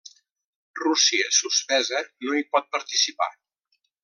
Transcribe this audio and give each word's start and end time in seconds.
Rússia, 0.79 1.27
suspesa, 1.41 2.03
no 2.25 2.39
hi 2.39 2.45
pot 2.57 2.69
participar. 2.79 3.31